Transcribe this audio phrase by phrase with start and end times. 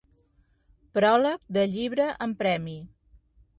[0.99, 2.77] Pròleg de llibre amb premi.